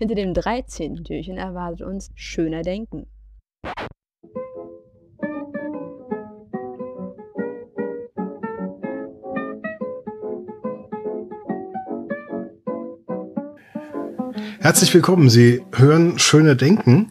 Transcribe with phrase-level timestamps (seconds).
[0.00, 1.04] Hinter dem 13.
[1.04, 3.06] Türchen erwartet uns schöner Denken.
[14.60, 15.28] Herzlich willkommen.
[15.28, 17.10] Sie hören Schöne Denken.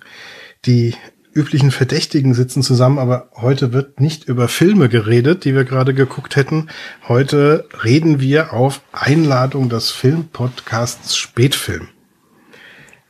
[0.66, 0.96] Die
[1.32, 6.36] üblichen Verdächtigen sitzen zusammen, aber heute wird nicht über Filme geredet, die wir gerade geguckt
[6.36, 6.70] hätten.
[7.08, 11.90] Heute reden wir auf Einladung des Filmpodcasts Spätfilm.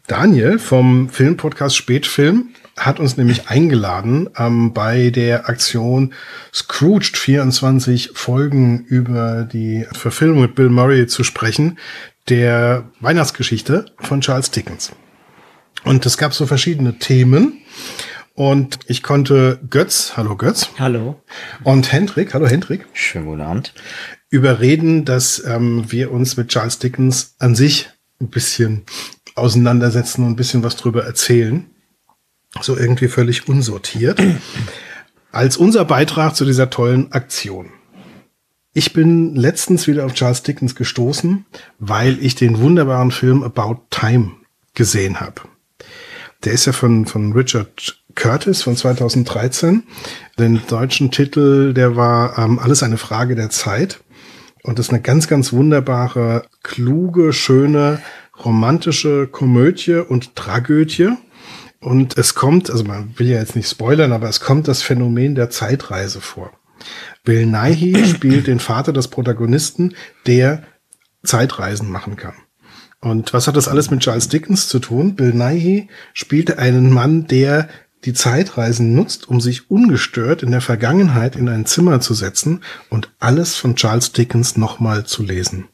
[0.10, 6.16] Daniel vom Filmpodcast Spätfilm hat uns nämlich eingeladen, ähm, bei der Aktion
[6.52, 11.78] Scrooged 24 Folgen über die Verfilmung mit Bill Murray zu sprechen,
[12.28, 14.92] der Weihnachtsgeschichte von Charles Dickens.
[15.84, 17.62] Und es gab so verschiedene Themen.
[18.34, 20.72] Und ich konnte Götz, hallo Götz.
[20.80, 21.22] Hallo.
[21.64, 22.88] Und Hendrik, hallo Hendrik.
[22.94, 23.76] Schönen guten Abend.
[24.32, 27.90] Überreden, dass ähm, wir uns mit Charles Dickens an sich
[28.22, 28.84] ein bisschen
[29.40, 31.70] auseinandersetzen und ein bisschen was drüber erzählen.
[32.62, 34.22] So irgendwie völlig unsortiert.
[35.32, 37.72] Als unser Beitrag zu dieser tollen Aktion.
[38.74, 41.46] Ich bin letztens wieder auf Charles Dickens gestoßen,
[41.80, 44.32] weil ich den wunderbaren Film About Time
[44.74, 45.42] gesehen habe.
[46.44, 49.84] Der ist ja von, von Richard Curtis von 2013.
[50.38, 54.00] Den deutschen Titel, der war ähm, Alles eine Frage der Zeit.
[54.64, 58.02] Und das ist eine ganz, ganz wunderbare, kluge, schöne,
[58.44, 61.10] romantische Komödie und Tragödie.
[61.80, 65.36] Und es kommt, also man will ja jetzt nicht spoilern, aber es kommt das Phänomen
[65.36, 66.52] der Zeitreise vor.
[67.24, 69.96] Bill Nighy spielt den Vater des Protagonisten,
[70.28, 70.64] der
[71.24, 72.36] Zeitreisen machen kann.
[73.02, 75.16] Und was hat das alles mit Charles Dickens zu tun?
[75.16, 77.70] Bill Nighy spielte einen Mann, der
[78.06, 83.12] die Zeitreisen nutzt, um sich ungestört in der Vergangenheit in ein Zimmer zu setzen und
[83.20, 85.68] alles von Charles Dickens nochmal zu lesen.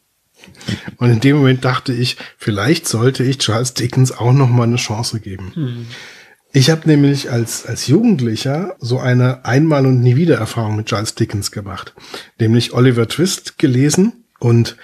[0.97, 5.19] Und in dem Moment dachte ich, vielleicht sollte ich Charles Dickens auch nochmal eine Chance
[5.19, 5.51] geben.
[5.53, 5.85] Hm.
[6.53, 11.13] Ich habe nämlich als, als Jugendlicher so eine Einmal- und nie wieder Erfahrung mit Charles
[11.13, 11.93] Dickens gemacht.
[12.39, 14.77] Nämlich Oliver Twist gelesen und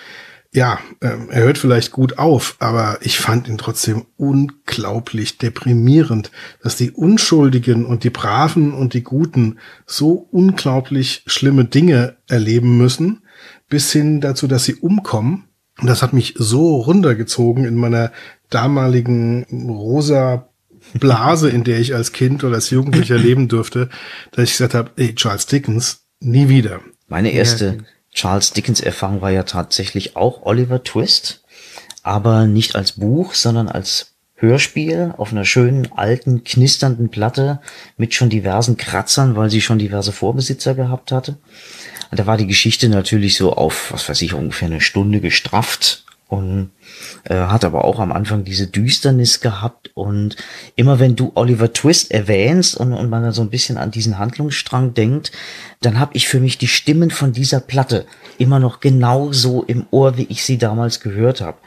[0.54, 6.30] ja, ähm, er hört vielleicht gut auf, aber ich fand ihn trotzdem unglaublich deprimierend,
[6.62, 13.22] dass die Unschuldigen und die Braven und die Guten so unglaublich schlimme Dinge erleben müssen,
[13.70, 15.46] bis hin dazu, dass sie umkommen.
[15.82, 18.12] Und das hat mich so runtergezogen in meiner
[18.50, 20.48] damaligen rosa
[20.94, 23.90] Blase, in der ich als Kind oder als Jugendlicher leben durfte,
[24.32, 26.82] dass ich gesagt habe, ey, Charles Dickens, nie wieder.
[27.08, 27.80] Meine erste
[28.14, 31.44] Charles Dickens Erfahrung war ja tatsächlich auch Oliver Twist,
[32.04, 37.62] aber nicht als Buch, sondern als Hörspiel auf einer schönen alten knisternden Platte
[37.98, 41.38] mit schon diversen Kratzern, weil sie schon diverse Vorbesitzer gehabt hatte.
[42.12, 46.04] Und da war die Geschichte natürlich so auf, was weiß ich, ungefähr eine Stunde gestrafft
[46.28, 46.72] und
[47.26, 50.38] äh, hat aber auch am Anfang diese Düsternis gehabt und
[50.76, 54.18] immer wenn du Oliver Twist erwähnst und, und man dann so ein bisschen an diesen
[54.18, 55.32] Handlungsstrang denkt,
[55.82, 58.06] dann habe ich für mich die Stimmen von dieser Platte
[58.38, 61.58] immer noch genauso im Ohr, wie ich sie damals gehört habe.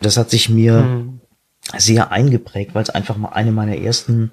[0.00, 1.20] Das hat sich mir mhm.
[1.76, 4.30] sehr eingeprägt, weil es einfach mal eine meiner ersten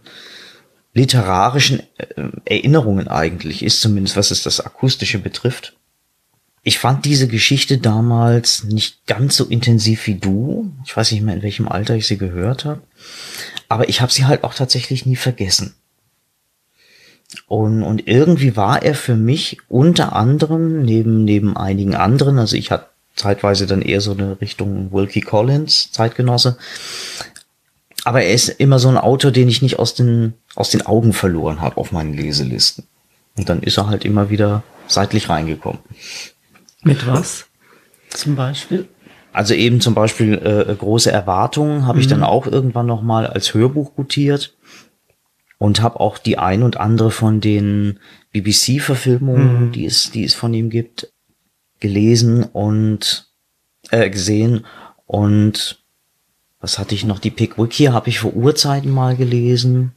[0.94, 2.06] literarischen äh,
[2.46, 5.74] Erinnerungen eigentlich ist, zumindest was es das Akustische betrifft.
[6.63, 10.72] Ich fand diese Geschichte damals nicht ganz so intensiv wie du.
[10.85, 12.81] Ich weiß nicht mehr, in welchem Alter ich sie gehört habe.
[13.68, 15.74] Aber ich habe sie halt auch tatsächlich nie vergessen.
[17.47, 22.72] Und, und irgendwie war er für mich unter anderem, neben, neben einigen anderen, also ich
[22.72, 26.58] hatte zeitweise dann eher so eine Richtung Wilkie Collins, Zeitgenosse.
[28.04, 31.14] Aber er ist immer so ein Autor, den ich nicht aus den, aus den Augen
[31.14, 32.86] verloren habe auf meinen Leselisten.
[33.38, 35.80] Und dann ist er halt immer wieder seitlich reingekommen.
[36.84, 37.48] Mit was?
[38.10, 38.88] Zum Beispiel?
[39.34, 42.02] Also eben zum Beispiel äh, große Erwartungen habe mhm.
[42.02, 42.26] ich dann mhm.
[42.26, 44.58] auch irgendwann noch mal als Hörbuch gutiert
[45.58, 48.00] und habe auch die ein und andere von den
[48.34, 49.72] BBC-Verfilmungen, mhm.
[49.72, 51.14] die es die es von ihm gibt,
[51.80, 53.32] gelesen und
[53.90, 54.66] äh, gesehen
[55.06, 55.81] und
[56.61, 57.19] was hatte ich noch?
[57.19, 59.93] Die Pickwick hier habe ich vor Urzeiten mal gelesen.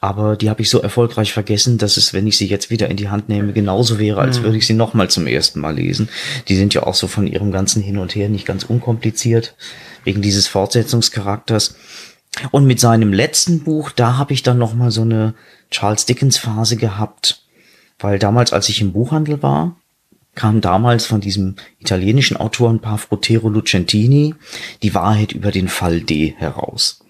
[0.00, 2.96] Aber die habe ich so erfolgreich vergessen, dass es, wenn ich sie jetzt wieder in
[2.96, 4.44] die Hand nehme, genauso wäre, als mhm.
[4.44, 6.08] würde ich sie nochmal zum ersten Mal lesen.
[6.48, 9.54] Die sind ja auch so von ihrem ganzen Hin und Her nicht ganz unkompliziert,
[10.04, 11.76] wegen dieses Fortsetzungscharakters.
[12.50, 15.34] Und mit seinem letzten Buch, da habe ich dann nochmal so eine
[15.70, 17.42] Charles Dickens Phase gehabt,
[17.98, 19.76] weil damals, als ich im Buchhandel war,
[20.38, 24.36] kam damals von diesem italienischen Autorenpaar Frutero Lucentini
[24.84, 27.00] die Wahrheit über den Fall D heraus.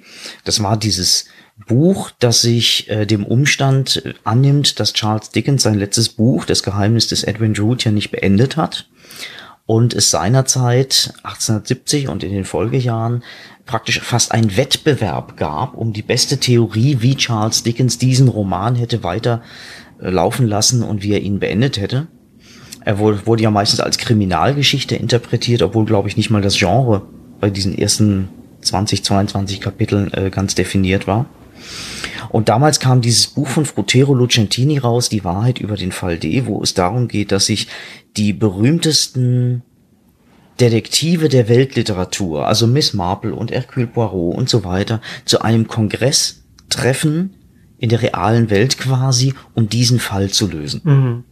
[0.45, 1.27] Das war dieses
[1.67, 6.63] Buch, das sich äh, dem Umstand äh, annimmt, dass Charles Dickens sein letztes Buch, Das
[6.63, 8.89] Geheimnis des Edwin Drood, ja nicht beendet hat.
[9.67, 13.23] und es seinerzeit 1870 und in den Folgejahren
[13.67, 19.03] praktisch fast ein Wettbewerb gab um die beste Theorie, wie Charles Dickens diesen Roman hätte
[19.03, 19.43] weiter
[20.01, 22.07] äh, laufen lassen und wie er ihn beendet hätte.
[22.88, 27.02] Er wurde, wurde ja meistens als Kriminalgeschichte interpretiert, obwohl, glaube ich, nicht mal das Genre
[27.38, 28.31] bei diesen ersten
[28.62, 31.26] 20, 22 Kapiteln äh, ganz definiert war.
[32.31, 36.46] Und damals kam dieses Buch von Frutero Lucentini raus, Die Wahrheit über den Fall D,
[36.46, 37.69] wo es darum geht, dass sich
[38.17, 39.64] die berühmtesten
[40.58, 46.43] Detektive der Weltliteratur, also Miss Marple und Hercule Poirot und so weiter, zu einem Kongress
[46.70, 47.34] treffen,
[47.76, 50.81] in der realen Welt quasi, um diesen Fall zu lösen.
[50.84, 51.25] Mhm.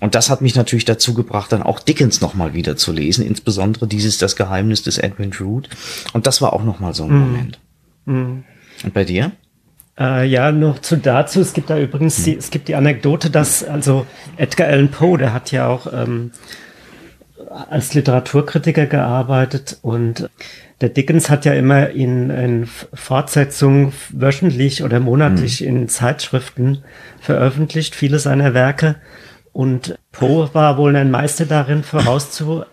[0.00, 3.86] Und das hat mich natürlich dazu gebracht, dann auch Dickens nochmal wieder zu lesen, insbesondere
[3.86, 5.68] dieses Das Geheimnis des Edwin Drood.
[6.12, 7.58] Und das war auch nochmal so ein Moment.
[8.06, 8.44] Mhm.
[8.82, 9.32] Und bei dir?
[9.98, 11.40] Äh, ja, noch zu dazu.
[11.40, 14.06] Es gibt da übrigens die, es gibt die Anekdote, dass also
[14.38, 16.30] Edgar Allan Poe, der hat ja auch ähm,
[17.68, 20.30] als Literaturkritiker gearbeitet und
[20.80, 26.78] der Dickens hat ja immer in, in Fortsetzungen wöchentlich oder monatlich in Zeitschriften
[27.20, 28.96] veröffentlicht, viele seiner Werke.
[29.52, 32.64] Und Poe war wohl ein Meister darin, vorauszu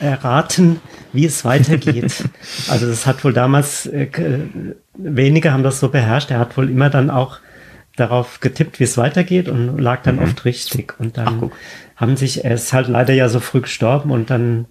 [0.00, 0.80] erraten,
[1.12, 2.24] wie es weitergeht.
[2.68, 4.40] also das hat wohl damals, äh, k-
[4.94, 6.30] wenige haben das so beherrscht.
[6.30, 7.38] Er hat wohl immer dann auch
[7.96, 10.98] darauf getippt, wie es weitergeht und lag dann oft richtig.
[10.98, 11.52] Und dann guck.
[11.96, 14.66] haben sich, er ist halt leider ja so früh gestorben und dann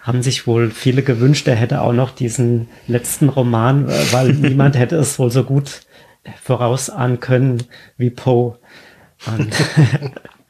[0.00, 4.76] haben sich wohl viele gewünscht, er hätte auch noch diesen letzten Roman, äh, weil niemand
[4.78, 5.82] hätte es wohl so gut
[6.42, 7.62] vorausahnen können
[7.96, 8.58] wie Poe.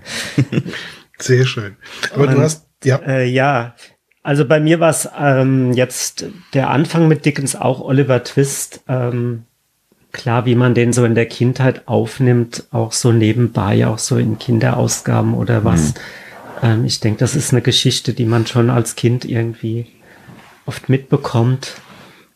[1.19, 1.77] Sehr schön.
[2.15, 3.75] Aber du Und- hast, ja, Äh, ja,
[4.23, 8.81] also bei mir war es ähm, jetzt der Anfang mit Dickens auch Oliver Twist.
[8.89, 9.45] Ähm,
[10.13, 14.39] klar, wie man den so in der Kindheit aufnimmt, auch so nebenbei, auch so in
[14.39, 15.95] Kinderausgaben oder was.
[16.63, 19.87] Ähm, ich denke, das ist eine Geschichte, die man schon als Kind irgendwie
[20.67, 21.75] oft mitbekommt.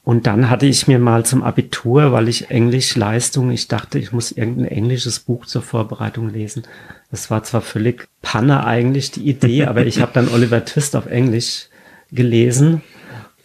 [0.05, 4.13] Und dann hatte ich mir mal zum Abitur, weil ich Englisch Leistung, ich dachte, ich
[4.13, 6.65] muss irgendein englisches Buch zur Vorbereitung lesen.
[7.11, 11.07] Das war zwar völlig Panne eigentlich die Idee, aber ich habe dann Oliver Twist auf
[11.07, 11.69] Englisch
[12.13, 12.83] gelesen,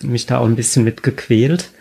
[0.02, 1.72] mich da auch ein bisschen mit gequält.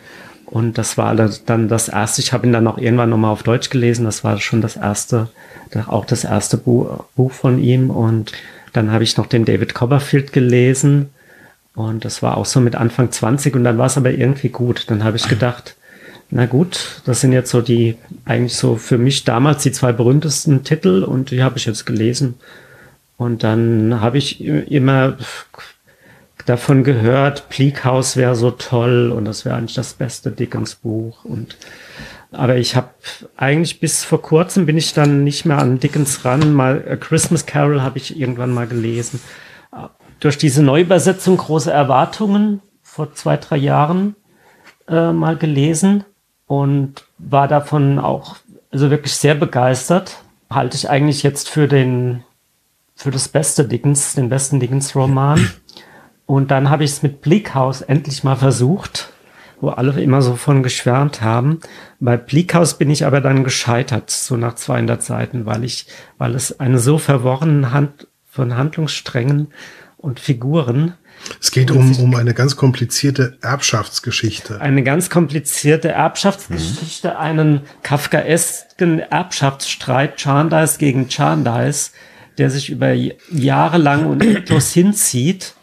[0.47, 3.71] Und das war dann das erste, ich habe ihn dann auch irgendwann nochmal auf Deutsch
[3.71, 5.29] gelesen, das war schon das erste,
[5.89, 7.91] auch das erste Buch, Buch von ihm.
[7.91, 8.33] Und
[8.73, 11.11] dann habe ich noch den David Copperfield gelesen.
[11.79, 14.87] Und das war auch so mit Anfang 20 und dann war es aber irgendwie gut.
[14.89, 15.77] Dann habe ich gedacht,
[16.29, 20.65] na gut, das sind jetzt so die, eigentlich so für mich damals die zwei berühmtesten
[20.65, 22.35] Titel und die habe ich jetzt gelesen.
[23.17, 25.19] Und dann habe ich immer
[26.47, 31.25] davon gehört, Bleak House wäre so toll und das wäre eigentlich das beste Dickens-Buch.
[31.25, 31.57] Und
[32.33, 32.89] aber ich habe
[33.37, 36.53] eigentlich bis vor kurzem bin ich dann nicht mehr an Dickens ran.
[36.53, 39.21] Mal A Christmas Carol habe ich irgendwann mal gelesen.
[40.21, 44.17] Durch diese Neuübersetzung große Erwartungen vor zwei, drei Jahren
[44.89, 46.05] äh, mal gelesen
[46.47, 48.37] und war davon auch
[48.73, 50.23] also wirklich sehr begeistert.
[50.51, 52.25] Halte ich eigentlich jetzt für den
[52.99, 55.51] für das beste Dickens, den besten Dickens-Roman.
[56.27, 59.13] Und dann habe ich es mit Bleak House endlich mal versucht,
[59.61, 61.61] wo alle immer so von geschwärmt haben.
[62.01, 65.87] Bei Bleak House bin ich aber dann gescheitert, so nach 200 Seiten, weil ich,
[66.19, 69.53] weil es eine so verworrene Hand von Handlungssträngen
[69.99, 70.95] und Figuren,
[71.41, 74.61] es geht um, um eine ganz komplizierte Erbschaftsgeschichte.
[74.61, 81.91] eine ganz komplizierte Erbschaftsgeschichte, einen kafkaesken Erbschaftsstreit Charndise gegen Charndise,
[82.39, 85.55] der sich über Jahre lang und endlos hinzieht.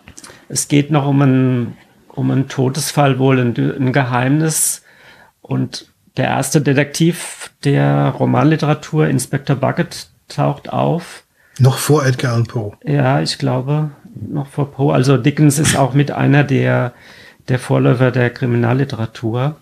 [0.50, 1.78] Es geht noch um einen,
[2.10, 4.84] um einen Todesfall, wohl ein, ein Geheimnis.
[5.42, 5.88] Und
[6.18, 11.24] der erste Detektiv der Romanliteratur, Inspector Bucket, taucht auf.
[11.60, 12.74] Noch vor Edgar Allan Poe.
[12.84, 14.94] Ja, ich glaube, noch vor Poe.
[14.94, 16.94] Also Dickens ist auch mit einer der,
[17.48, 19.58] der Vorläufer der Kriminalliteratur.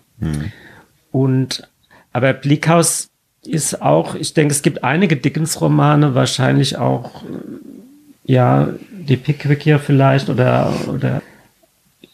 [1.10, 1.68] Und,
[2.12, 3.10] aber Bleak House
[3.44, 9.78] ist auch, ich denke, es gibt einige Dickens-Romane, wahrscheinlich auch, äh, ja, die Pickwick hier
[9.78, 11.20] vielleicht oder, oder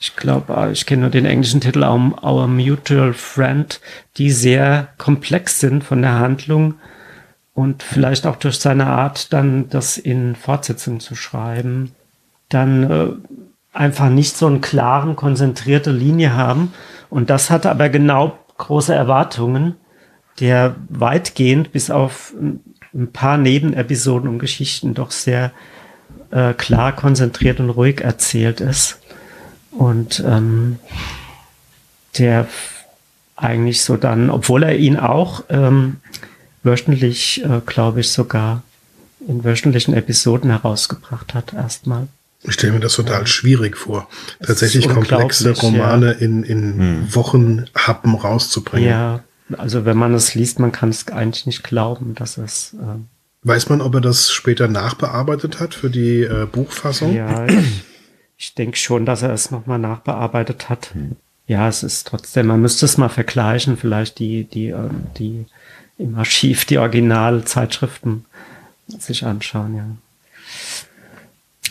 [0.01, 3.81] ich glaube, ich kenne nur den englischen Titel Our, Our Mutual Friend,
[4.17, 6.75] die sehr komplex sind von der Handlung
[7.55, 11.93] und vielleicht auch durch seine Art, dann das in Fortsetzung zu schreiben,
[12.51, 13.09] dann äh,
[13.73, 16.73] einfach nicht so einen klaren, konzentrierte Linie haben.
[17.09, 19.77] Und das hatte aber genau große Erwartungen,
[20.39, 22.35] der weitgehend bis auf
[22.93, 25.53] ein paar Nebenepisoden und Geschichten doch sehr
[26.31, 29.01] äh, klar, konzentriert und ruhig erzählt ist.
[29.71, 30.79] Und ähm,
[32.19, 32.47] der
[33.37, 35.97] eigentlich so dann, obwohl er ihn auch ähm,
[36.63, 38.63] wöchentlich, äh, glaube ich, sogar
[39.27, 42.09] in wöchentlichen Episoden herausgebracht hat, erstmal.
[42.43, 44.09] Ich stelle mir das total schwierig vor,
[44.45, 46.13] tatsächlich ist komplexe Romane ja.
[46.13, 48.89] in, in Wochenhappen rauszubringen.
[48.89, 49.23] Ja,
[49.59, 53.09] also wenn man es liest, man kann es eigentlich nicht glauben, dass es ähm,
[53.43, 57.15] Weiß man, ob er das später nachbearbeitet hat für die äh, Buchfassung?
[57.15, 57.85] Ja, ich,
[58.37, 60.91] ich denke schon, dass er es nochmal nachbearbeitet hat.
[61.47, 65.47] Ja, es ist trotzdem, man müsste es mal vergleichen, vielleicht die, die, ähm, die
[65.97, 68.27] im Archiv, die Originalzeitschriften
[68.87, 69.85] sich anschauen, ja.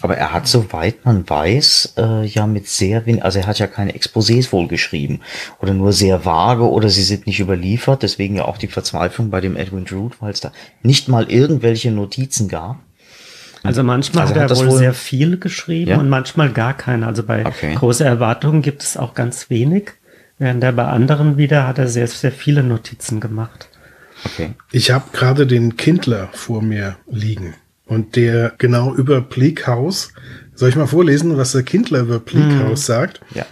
[0.01, 3.67] Aber er hat, soweit man weiß, äh, ja mit sehr wenig, also er hat ja
[3.67, 5.19] keine Exposés wohl geschrieben
[5.61, 9.41] oder nur sehr vage oder sie sind nicht überliefert, deswegen ja auch die Verzweiflung bei
[9.41, 10.51] dem Edwin Drood, weil es da
[10.83, 12.77] nicht mal irgendwelche Notizen gab.
[13.61, 15.97] Also manchmal Also hat hat er wohl wohl- sehr viel geschrieben Ja?
[15.97, 17.05] und manchmal gar keine.
[17.05, 17.75] Also bei Okay.
[17.75, 19.91] große Erwartungen gibt es auch ganz wenig,
[20.37, 23.67] während er bei anderen wieder hat er sehr, sehr viele Notizen gemacht.
[24.25, 24.51] Okay.
[24.71, 27.55] Ich habe gerade den Kindler vor mir liegen
[27.89, 30.13] und der genau über Bleak House.
[30.53, 33.19] Soll ich mal vorlesen, was der Kindler über Bleak House sagt?
[33.33, 33.45] Ja.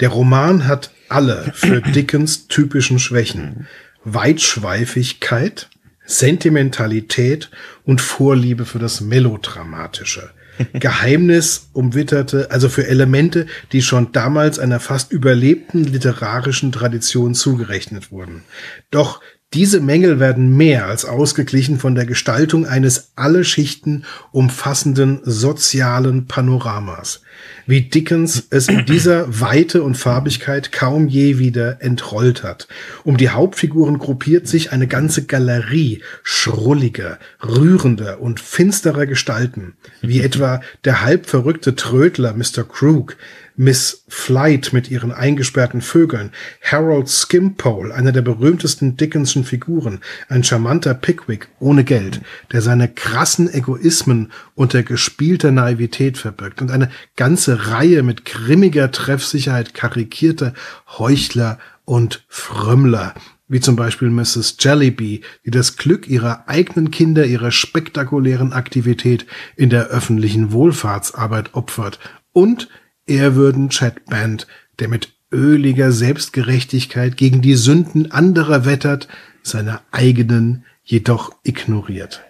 [0.00, 3.66] Der Roman hat alle für Dickens typischen Schwächen.
[4.04, 5.68] Weitschweifigkeit,
[6.04, 7.50] Sentimentalität
[7.84, 10.30] und Vorliebe für das Melodramatische.
[10.74, 18.42] Geheimnis umwitterte, also für Elemente, die schon damals einer fast überlebten literarischen Tradition zugerechnet wurden.
[18.90, 19.20] Doch
[19.52, 27.22] diese Mängel werden mehr als ausgeglichen von der Gestaltung eines alle Schichten umfassenden sozialen Panoramas.
[27.66, 32.68] Wie Dickens es in dieser Weite und Farbigkeit kaum je wieder entrollt hat.
[33.02, 40.60] Um die Hauptfiguren gruppiert sich eine ganze Galerie schrulliger, rührender und finsterer Gestalten, wie etwa
[40.84, 42.62] der halb verrückte Trödler Mr.
[42.62, 43.16] Crook,
[43.62, 46.30] Miss Flight mit ihren eingesperrten Vögeln,
[46.62, 50.00] Harold Skimpole, einer der berühmtesten Dickenschen Figuren,
[50.30, 56.90] ein charmanter Pickwick ohne Geld, der seine krassen Egoismen unter gespielter Naivität verbirgt und eine
[57.16, 60.54] ganze Reihe mit grimmiger Treffsicherheit karikierter
[60.96, 63.12] Heuchler und Frömmler,
[63.46, 64.56] wie zum Beispiel Mrs.
[64.58, 71.98] Jellyby, die das Glück ihrer eigenen Kinder ihrer spektakulären Aktivität in der öffentlichen Wohlfahrtsarbeit opfert
[72.32, 72.68] und
[73.10, 74.46] ehrwürden Chad Band,
[74.78, 79.08] der mit öliger Selbstgerechtigkeit gegen die Sünden anderer wettert,
[79.42, 82.22] seine eigenen jedoch ignoriert.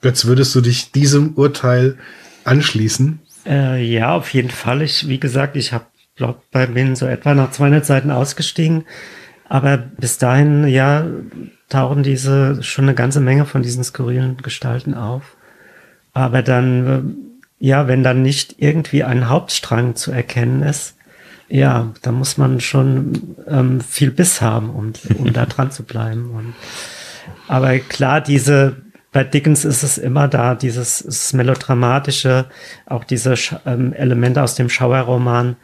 [0.00, 1.96] Götz, würdest du dich diesem Urteil
[2.44, 3.20] anschließen?
[3.46, 4.82] Äh, ja, auf jeden Fall.
[4.82, 5.86] Ich, wie gesagt, ich habe,
[6.16, 8.84] glaube bei bin so etwa nach 200 Seiten ausgestiegen.
[9.48, 11.06] Aber bis dahin, ja,
[11.68, 15.36] tauchen diese schon eine ganze Menge von diesen skurrilen Gestalten auf.
[16.12, 17.02] Aber dann, äh,
[17.64, 20.96] ja, wenn dann nicht irgendwie ein Hauptstrang zu erkennen ist,
[21.48, 26.32] ja, da muss man schon ähm, viel Biss haben, um, um da dran zu bleiben.
[26.32, 26.52] Und,
[27.48, 28.76] aber klar, diese,
[29.12, 32.50] bei Dickens ist es immer da, dieses, melodramatische,
[32.84, 35.56] auch diese Sch ähm, Elemente aus dem Schauerroman,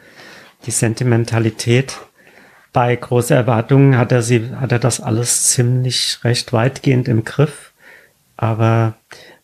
[0.65, 1.99] die Sentimentalität.
[2.73, 7.73] Bei große Erwartungen hat er sie, hat er das alles ziemlich recht weitgehend im Griff.
[8.37, 8.95] Aber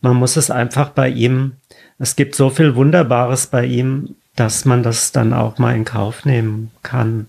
[0.02, 1.58] man muss es einfach bei ihm,
[2.00, 6.25] es gibt so viel Wunderbares bei ihm, dass man das dann auch mal in Kauf
[6.25, 7.27] nehmen kann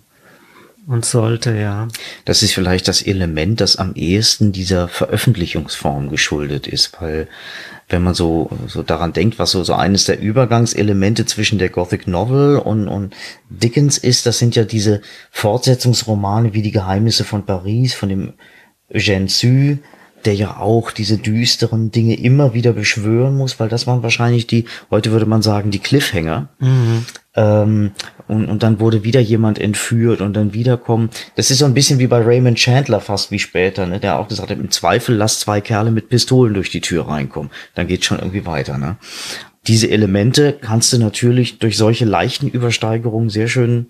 [0.87, 1.89] und sollte, ja.
[2.25, 7.29] Das ist vielleicht das Element, das am ehesten dieser Veröffentlichungsform geschuldet ist, weil
[7.91, 12.07] wenn man so, so daran denkt, was so, so eines der Übergangselemente zwischen der Gothic
[12.07, 13.15] Novel und, und
[13.49, 18.35] Dickens ist, das sind ja diese Fortsetzungsromane wie die Geheimnisse von Paris, von dem
[18.93, 19.79] Eugène Sue,
[20.25, 24.65] der ja auch diese düsteren Dinge immer wieder beschwören muss, weil das waren wahrscheinlich die,
[24.91, 26.49] heute würde man sagen, die Cliffhanger.
[27.35, 27.93] Ähm,
[28.27, 31.11] und, und dann wurde wieder jemand entführt und dann wiederkommen.
[31.37, 34.29] Das ist so ein bisschen wie bei Raymond Chandler fast wie später, ne, der auch
[34.29, 37.51] gesagt hat, im Zweifel lass zwei Kerle mit Pistolen durch die Tür reinkommen.
[37.75, 38.77] Dann geht's schon irgendwie weiter.
[38.77, 38.97] Ne?
[39.67, 43.89] Diese Elemente kannst du natürlich durch solche leichten Übersteigerungen sehr schön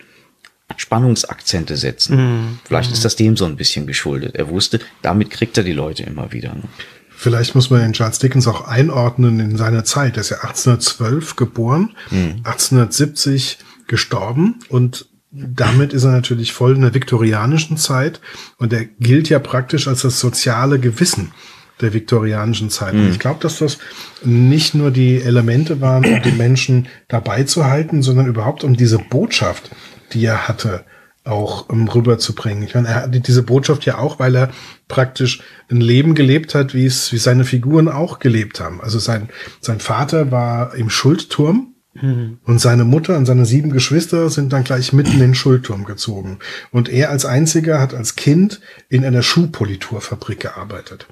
[0.77, 2.59] Spannungsakzente setzen.
[2.65, 4.37] Vielleicht ist das dem so ein bisschen geschuldet.
[4.37, 6.55] Er wusste, damit kriegt er die Leute immer wieder.
[6.55, 6.65] Ne?
[7.11, 10.17] Vielleicht muss man den Charles Dickens auch einordnen in seiner Zeit.
[10.17, 13.59] Er ist ja 1812 geboren, 1870
[13.89, 18.21] gestorben und damit ist er natürlich voll in der viktorianischen Zeit
[18.59, 21.33] und er gilt ja praktisch als das soziale Gewissen
[21.81, 22.95] der viktorianischen Zeit.
[22.95, 23.79] Und ich glaube, dass das
[24.25, 28.99] nicht nur die Elemente waren, um die Menschen dabei zu halten, sondern überhaupt um diese
[28.99, 29.71] Botschaft,
[30.13, 30.85] die er hatte,
[31.25, 32.63] auch um, rüberzubringen.
[32.63, 34.51] Ich meine, er hatte diese Botschaft ja auch, weil er
[34.89, 38.81] praktisch ein Leben gelebt hat, wie es, wie seine Figuren auch gelebt haben.
[38.81, 39.29] Also sein,
[39.61, 42.39] sein Vater war im Schuldturm Mhm.
[42.45, 46.39] Und seine Mutter und seine sieben Geschwister sind dann gleich mitten in den Schulturm gezogen.
[46.71, 51.07] Und er als einziger hat als Kind in einer Schuhpoliturfabrik gearbeitet.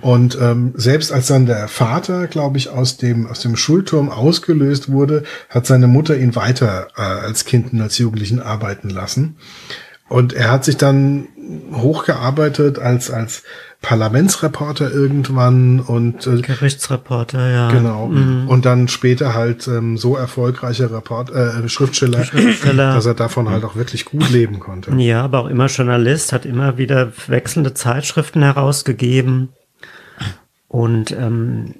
[0.00, 4.90] Und ähm, selbst als dann der Vater, glaube ich, aus dem, aus dem Schulturm ausgelöst
[4.90, 9.36] wurde, hat seine Mutter ihn weiter äh, als Kind und als Jugendlichen arbeiten lassen.
[10.12, 11.28] Und er hat sich dann
[11.72, 13.44] hochgearbeitet als, als
[13.80, 17.70] Parlamentsreporter irgendwann und äh, Gerichtsreporter, ja.
[17.70, 18.08] Genau.
[18.08, 18.46] Mhm.
[18.46, 23.64] Und dann später halt ähm, so erfolgreicher Report, äh, Schriftsteller, Schriftsteller, dass er davon halt
[23.64, 24.94] auch wirklich gut leben konnte.
[24.96, 29.48] Ja, aber auch immer Journalist, hat immer wieder wechselnde Zeitschriften herausgegeben.
[30.68, 31.76] Und ähm,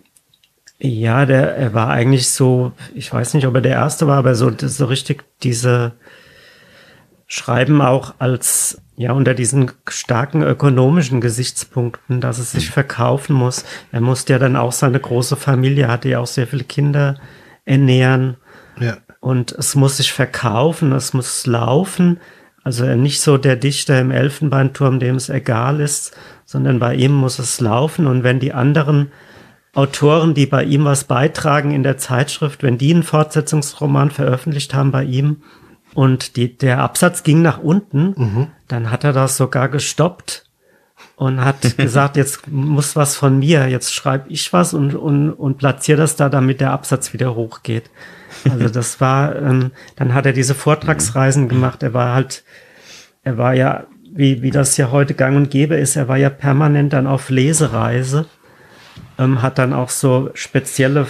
[0.79, 4.35] ja, der, er war eigentlich so, ich weiß nicht, ob er der Erste war, aber
[4.35, 5.93] so, so richtig diese
[7.33, 13.65] Schreiben auch als ja, unter diesen starken ökonomischen Gesichtspunkten, dass es sich verkaufen muss.
[13.91, 17.19] Er musste ja dann auch seine große Familie, hatte ja auch sehr viele Kinder
[17.65, 18.37] ernähren.
[18.79, 18.99] Ja.
[19.21, 22.21] Und es muss sich verkaufen, es muss laufen.
[22.65, 27.39] Also nicht so der Dichter im Elfenbeinturm, dem es egal ist, sondern bei ihm muss
[27.39, 28.07] es laufen.
[28.07, 29.11] Und wenn die anderen
[29.73, 34.91] Autoren, die bei ihm was beitragen in der Zeitschrift, wenn die einen Fortsetzungsroman veröffentlicht haben
[34.91, 35.39] bei ihm,
[35.95, 38.47] und die, der Absatz ging nach unten, mhm.
[38.69, 40.47] dann hat er das sogar gestoppt
[41.17, 45.59] und hat gesagt, jetzt muss was von mir, jetzt schreibe ich was und, und, und
[45.59, 47.91] platziere das da, damit der Absatz wieder hochgeht.
[48.51, 51.83] Also das war, ähm, dann hat er diese Vortragsreisen gemacht.
[51.83, 52.45] Er war halt,
[53.23, 56.31] er war ja, wie, wie das ja heute gang und gäbe ist, er war ja
[56.31, 58.27] permanent dann auf Lesereise,
[59.19, 61.07] ähm, hat dann auch so spezielle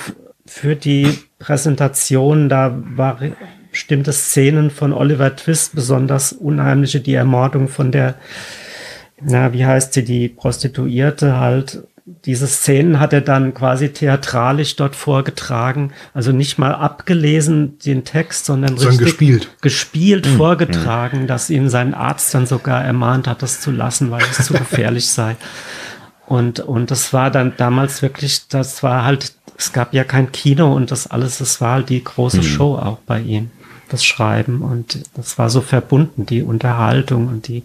[0.46, 3.18] für die Präsentation, da war
[3.72, 8.14] bestimmte Szenen von Oliver Twist, besonders unheimliche, die Ermordung von der,
[9.20, 11.82] na, wie heißt sie, die Prostituierte halt.
[12.24, 18.44] Diese Szenen hat er dann quasi theatralisch dort vorgetragen, also nicht mal abgelesen den Text,
[18.44, 20.36] sondern richtig gespielt, gespielt mhm.
[20.36, 24.52] vorgetragen, dass ihm sein Arzt dann sogar ermahnt hat, das zu lassen, weil es zu
[24.52, 25.36] gefährlich sei.
[26.26, 30.74] Und, und das war dann damals wirklich, das war halt, es gab ja kein Kino
[30.74, 32.42] und das alles, das war halt die große mhm.
[32.42, 33.50] Show auch bei ihm
[33.92, 37.62] das Schreiben und das war so verbunden, die Unterhaltung und die,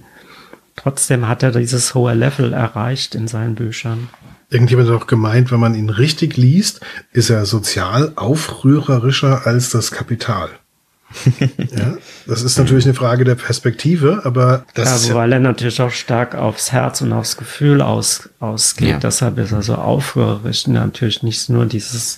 [0.76, 4.10] trotzdem hat er dieses hohe Level erreicht in seinen Büchern.
[4.50, 9.92] Irgendjemand hat auch gemeint, wenn man ihn richtig liest, ist er sozial aufrührerischer als das
[9.92, 10.50] Kapital.
[11.40, 15.92] ja, das ist natürlich eine Frage der Perspektive, aber das ja, weil er natürlich auch
[15.92, 18.90] stark aufs Herz und aufs Gefühl aus, ausgeht.
[18.90, 19.00] Ja.
[19.00, 20.68] Deshalb ist er so aufrührerisch.
[20.68, 22.18] Natürlich nicht nur dieses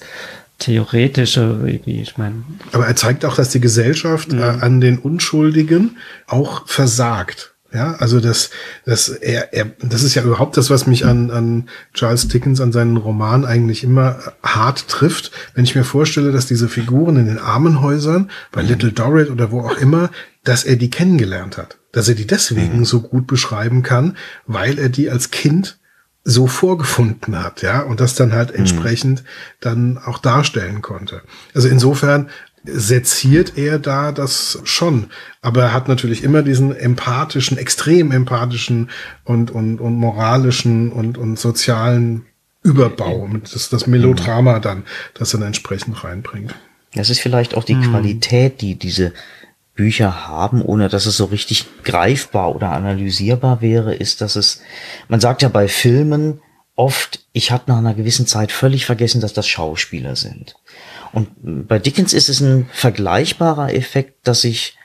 [0.59, 2.43] theoretische, wie ich meine.
[2.71, 4.39] Aber er zeigt auch, dass die Gesellschaft mhm.
[4.39, 7.55] äh, an den Unschuldigen auch versagt.
[7.71, 8.49] Ja, also das,
[8.85, 12.71] das, er, er, das ist ja überhaupt das, was mich an, an Charles Dickens, an
[12.71, 15.31] seinen Roman eigentlich immer hart trifft.
[15.53, 19.61] Wenn ich mir vorstelle, dass diese Figuren in den Armenhäusern, bei Little Dorrit oder wo
[19.61, 20.09] auch immer,
[20.43, 21.77] dass er die kennengelernt hat.
[21.91, 22.85] Dass er die deswegen mhm.
[22.85, 24.17] so gut beschreiben kann,
[24.47, 25.78] weil er die als Kind
[26.23, 28.59] so vorgefunden hat, ja, und das dann halt mhm.
[28.59, 29.27] entsprechend mhm.
[29.61, 31.21] dann auch darstellen konnte.
[31.53, 32.29] Also insofern
[32.65, 35.07] seziert er da das schon,
[35.41, 38.89] aber er hat natürlich immer diesen empathischen, extrem empathischen
[39.23, 42.25] und, und, und moralischen und, und sozialen
[42.61, 46.53] Überbau, mit das, das Melodrama dann, das dann entsprechend reinbringt.
[46.93, 47.83] Das ist vielleicht auch die mhm.
[47.83, 49.13] Qualität, die diese
[49.79, 54.61] Bücher haben, ohne dass es so richtig greifbar oder analysierbar wäre, ist, dass es,
[55.07, 56.41] man sagt ja bei Filmen
[56.75, 60.55] oft, ich habe nach einer gewissen Zeit völlig vergessen, dass das Schauspieler sind.
[61.13, 61.29] Und
[61.65, 64.77] bei Dickens ist es ein vergleichbarer Effekt, dass ich,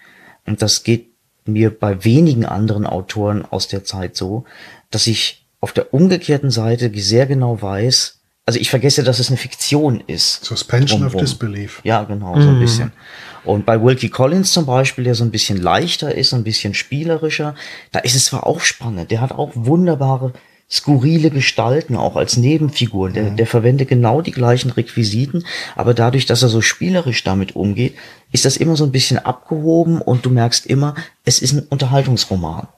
[0.47, 1.09] und das geht
[1.45, 4.45] mir bei wenigen anderen Autoren aus der Zeit so,
[4.93, 9.39] dass ich auf der umgekehrten Seite sehr genau weiß, also ich vergesse, dass es eine
[9.39, 10.45] Fiktion ist.
[10.45, 11.17] Suspension drumrum.
[11.17, 11.81] of Disbelief.
[11.83, 12.61] Ja, genau, so ein mhm.
[12.61, 12.93] bisschen.
[13.45, 17.55] Und bei Wilkie Collins zum Beispiel, der so ein bisschen leichter ist, ein bisschen spielerischer,
[17.93, 20.33] da ist es zwar auch spannend, der hat auch wunderbare,
[20.71, 23.11] skurrile Gestalten, auch als Nebenfigur.
[23.11, 23.37] Der, mhm.
[23.37, 27.95] der verwendet genau die gleichen Requisiten, aber dadurch, dass er so spielerisch damit umgeht,
[28.33, 32.69] ist das immer so ein bisschen abgehoben und du merkst immer, es ist ein Unterhaltungsroman.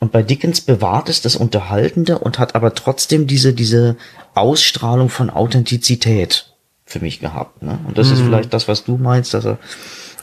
[0.00, 3.96] Und bei Dickens bewahrt es das Unterhaltende und hat aber trotzdem diese, diese
[4.34, 6.54] Ausstrahlung von Authentizität
[6.86, 7.62] für mich gehabt.
[7.62, 7.78] Ne?
[7.86, 8.14] Und das mhm.
[8.14, 9.58] ist vielleicht das, was du meinst, dass er,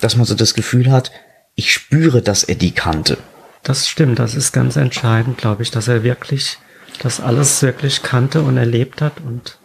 [0.01, 1.11] dass man so das Gefühl hat,
[1.53, 3.17] ich spüre, dass er die kannte.
[3.63, 6.57] Das stimmt, das ist ganz entscheidend, glaube ich, dass er wirklich
[6.99, 9.59] das alles wirklich kannte und erlebt hat und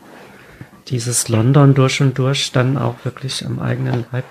[0.89, 4.25] dieses London durch und durch dann auch wirklich am eigenen Leib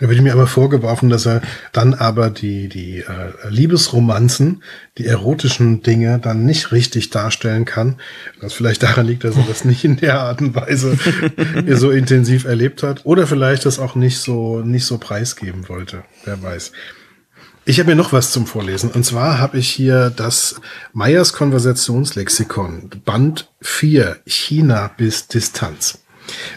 [0.00, 4.62] Da wird mir aber vorgeworfen, dass er dann aber die, die äh, Liebesromanzen,
[4.96, 7.96] die erotischen Dinge dann nicht richtig darstellen kann.
[8.40, 10.96] Was vielleicht daran liegt, dass er das nicht in der Art und Weise
[11.76, 13.04] so intensiv erlebt hat.
[13.04, 16.04] Oder vielleicht das auch nicht so, nicht so preisgeben wollte.
[16.24, 16.70] Wer weiß.
[17.64, 18.92] Ich habe mir noch was zum Vorlesen.
[18.92, 20.60] Und zwar habe ich hier das
[20.92, 25.98] Meyers Konversationslexikon, Band 4, China bis Distanz.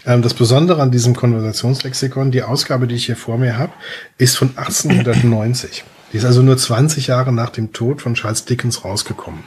[0.06, 3.74] Ähm, das Besondere an diesem Konversationslexikon, die Ausgabe, die ich hier vor mir habe,
[4.18, 5.84] ist von 1890.
[6.12, 9.44] Die ist also nur 20 Jahre nach dem Tod von Charles Dickens rausgekommen.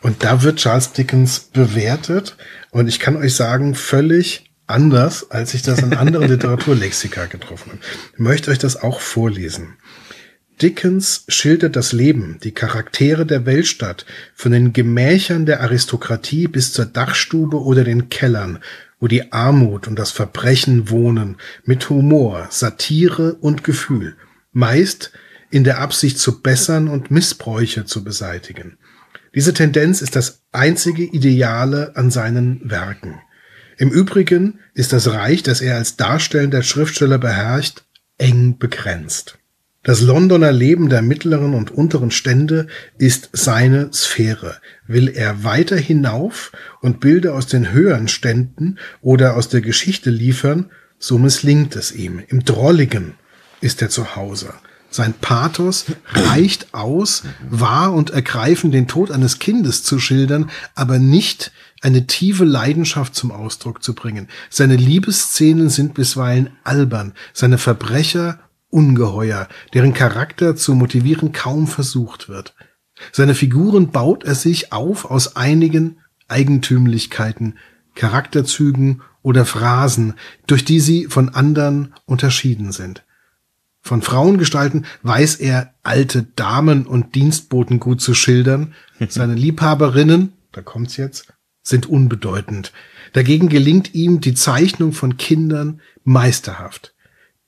[0.00, 2.36] Und da wird Charles Dickens bewertet
[2.70, 7.80] und ich kann euch sagen, völlig anders, als ich das in anderen Literaturlexika getroffen habe.
[8.14, 9.76] Ich möchte euch das auch vorlesen.
[10.60, 16.86] Dickens schildert das Leben, die Charaktere der Weltstadt, von den Gemächern der Aristokratie bis zur
[16.86, 18.60] Dachstube oder den Kellern,
[19.02, 24.16] wo die Armut und das Verbrechen wohnen, mit Humor, Satire und Gefühl,
[24.52, 25.10] meist
[25.50, 28.78] in der Absicht zu bessern und Missbräuche zu beseitigen.
[29.34, 33.20] Diese Tendenz ist das einzige Ideale an seinen Werken.
[33.76, 37.82] Im Übrigen ist das Reich, das er als darstellender Schriftsteller beherrscht,
[38.18, 39.36] eng begrenzt.
[39.84, 42.68] Das Londoner Leben der mittleren und unteren Stände
[42.98, 44.58] ist seine Sphäre.
[44.86, 50.70] Will er weiter hinauf und Bilder aus den höheren Ständen oder aus der Geschichte liefern,
[51.00, 52.22] so misslingt es ihm.
[52.28, 53.14] Im Drolligen
[53.60, 54.54] ist er zu Hause.
[54.88, 61.50] Sein Pathos reicht aus, wahr und ergreifend den Tod eines Kindes zu schildern, aber nicht
[61.80, 64.28] eine tiefe Leidenschaft zum Ausdruck zu bringen.
[64.48, 68.38] Seine Liebesszenen sind bisweilen albern, seine Verbrecher
[68.72, 72.54] ungeheuer, deren Charakter zu motivieren kaum versucht wird.
[73.12, 77.58] Seine Figuren baut er sich auf aus einigen Eigentümlichkeiten,
[77.94, 80.14] Charakterzügen oder Phrasen,
[80.46, 83.04] durch die sie von anderen unterschieden sind.
[83.82, 88.74] Von Frauengestalten weiß er alte Damen und Dienstboten gut zu schildern.
[89.08, 91.32] Seine Liebhaberinnen, da kommt's jetzt,
[91.62, 92.72] sind unbedeutend.
[93.12, 96.91] Dagegen gelingt ihm die Zeichnung von Kindern meisterhaft.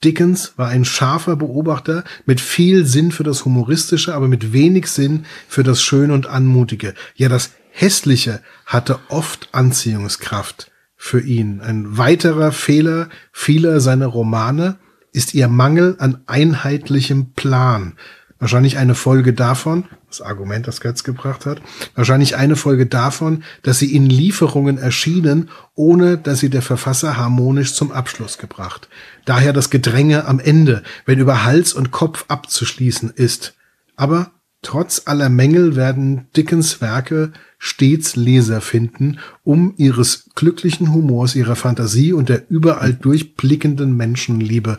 [0.02, 5.24] Dickens war ein scharfer Beobachter mit viel Sinn für das Humoristische, aber mit wenig Sinn
[5.48, 6.94] für das Schöne und Anmutige.
[7.14, 11.60] Ja, das Hässliche hatte oft Anziehungskraft für ihn.
[11.60, 14.76] Ein weiterer Fehler vieler seiner Romane
[15.12, 17.96] ist ihr Mangel an einheitlichem Plan.
[18.38, 21.60] Wahrscheinlich eine Folge davon, das Argument, das Götz gebracht hat,
[21.94, 27.74] wahrscheinlich eine Folge davon, dass sie in Lieferungen erschienen, ohne dass sie der Verfasser harmonisch
[27.74, 28.88] zum Abschluss gebracht.
[29.24, 33.54] Daher das Gedränge am Ende, wenn über Hals und Kopf abzuschließen ist.
[33.96, 34.30] Aber
[34.62, 42.12] trotz aller Mängel werden Dickens Werke stets Leser finden, um ihres glücklichen Humors, ihrer Fantasie
[42.12, 44.78] und der überall durchblickenden Menschenliebe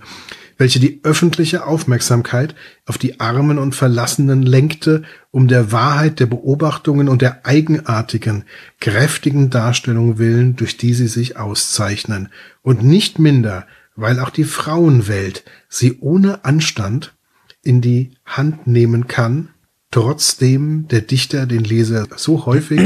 [0.57, 7.09] welche die öffentliche Aufmerksamkeit auf die Armen und Verlassenen lenkte, um der Wahrheit der Beobachtungen
[7.09, 8.45] und der eigenartigen,
[8.79, 12.29] kräftigen Darstellung willen, durch die sie sich auszeichnen,
[12.61, 17.13] und nicht minder, weil auch die Frauenwelt sie ohne Anstand
[17.61, 19.49] in die Hand nehmen kann,
[19.91, 22.81] trotzdem der Dichter den Leser so häufig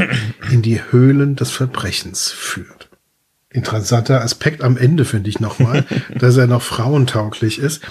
[0.51, 2.78] in die Höhlen des Verbrechens führt
[3.51, 5.85] interessanter Aspekt am Ende, finde ich nochmal,
[6.15, 7.81] dass er noch frauentauglich ist.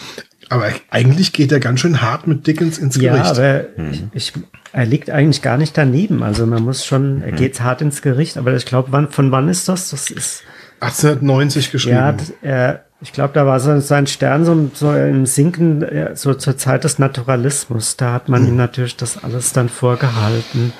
[0.51, 3.25] Aber eigentlich geht er ganz schön hart mit Dickens ins Gericht.
[3.25, 4.11] Ja, aber mhm.
[4.14, 4.33] ich,
[4.73, 6.23] er liegt eigentlich gar nicht daneben.
[6.23, 7.37] Also man muss schon, er mhm.
[7.37, 8.38] geht hart ins Gericht.
[8.38, 9.90] Aber ich glaube, wann, von wann ist das?
[9.90, 10.44] Das ist
[10.81, 11.97] 1890 geschrieben.
[11.97, 16.57] Ja, er, ich glaube, da war so sein Stern so, so im Sinken, so zur
[16.57, 17.97] Zeit des Naturalismus.
[17.97, 18.49] Da hat man mhm.
[18.49, 20.73] ihm natürlich das alles dann vorgehalten.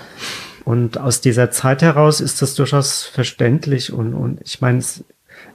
[0.69, 5.03] Und aus dieser Zeit heraus ist das durchaus verständlich und, und ich meine, es,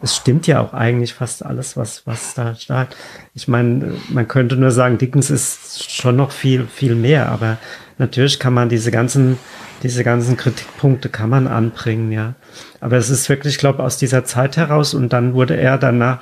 [0.02, 2.88] es stimmt ja auch eigentlich fast alles, was, was da steht.
[3.36, 7.60] Ich meine, man könnte nur sagen, Dickens ist schon noch viel, viel mehr, aber
[8.00, 9.38] natürlich kann man diese ganzen,
[9.84, 12.34] diese ganzen Kritikpunkte kann man anbringen, ja.
[12.80, 16.22] Aber es ist wirklich, ich glaube, aus dieser Zeit heraus und dann wurde er danach,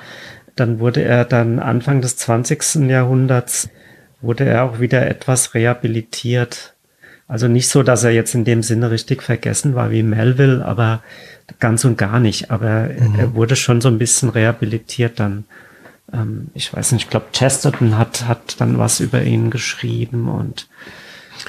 [0.54, 2.90] dann wurde er dann Anfang des 20.
[2.90, 3.70] Jahrhunderts,
[4.20, 6.71] wurde er auch wieder etwas rehabilitiert
[7.32, 11.02] also nicht so, dass er jetzt in dem Sinne richtig vergessen war wie Melville, aber
[11.60, 12.50] ganz und gar nicht.
[12.50, 13.18] Aber mhm.
[13.18, 15.44] er wurde schon so ein bisschen rehabilitiert dann.
[16.12, 20.68] Ähm, ich weiß nicht, ich glaube, Chesterton hat, hat dann was über ihn geschrieben und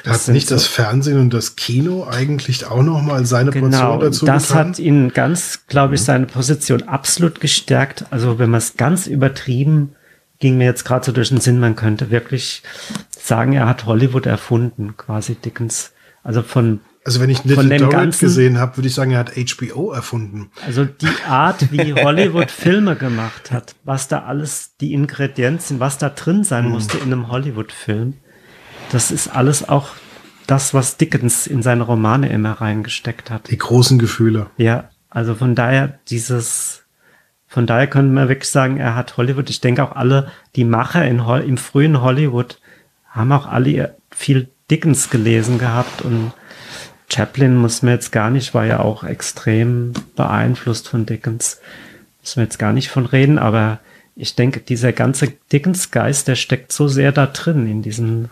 [0.06, 4.00] hat nicht so das Fernsehen und das Kino eigentlich auch noch mal seine genau, Position
[4.00, 4.68] dazu das getan?
[4.68, 6.04] hat ihn ganz, glaube ich, mhm.
[6.06, 8.06] seine Position absolut gestärkt.
[8.08, 9.96] Also wenn man es ganz übertrieben
[10.44, 12.62] ging mir jetzt gerade so durch den Sinn, man könnte wirklich
[13.10, 15.94] sagen, er hat Hollywood erfunden, quasi Dickens.
[16.22, 19.92] Also von Also wenn ich Little Dorrit gesehen habe, würde ich sagen, er hat HBO
[19.92, 20.50] erfunden.
[20.66, 26.10] Also die Art, wie Hollywood Filme gemacht hat, was da alles, die Ingredienzen, was da
[26.10, 26.72] drin sein mhm.
[26.72, 28.12] musste in einem Hollywood-Film,
[28.92, 29.92] das ist alles auch
[30.46, 33.50] das, was Dickens in seine Romane immer reingesteckt hat.
[33.50, 34.50] Die großen Gefühle.
[34.58, 36.83] Ja, also von daher dieses,
[37.54, 39.48] von daher können wir wirklich sagen, er hat Hollywood.
[39.48, 42.58] Ich denke auch alle, die Macher in, im frühen Hollywood
[43.08, 46.32] haben auch alle viel Dickens gelesen gehabt und
[47.08, 51.60] Chaplin muss man jetzt gar nicht, war ja auch extrem beeinflusst von Dickens.
[52.22, 53.78] Müssen wir jetzt gar nicht von reden, aber
[54.16, 58.30] ich denke, dieser ganze Dickens-Geist, der steckt so sehr da drin, in diesen,